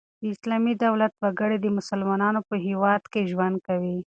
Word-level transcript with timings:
د 0.21 0.23
اسلامي 0.33 0.73
دولت 0.85 1.13
وګړي 1.17 1.57
د 1.61 1.67
مسلمانانو 1.77 2.39
په 2.49 2.55
هيواد 2.65 3.01
کښي 3.13 3.23
ژوند 3.31 3.57
کوي. 3.67 3.97